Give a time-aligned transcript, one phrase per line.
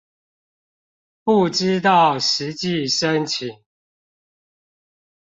[1.23, 3.61] 不知道實際申請